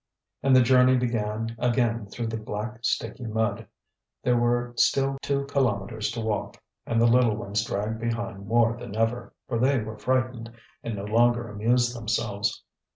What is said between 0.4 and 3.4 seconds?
And the journey began again through the black, sticky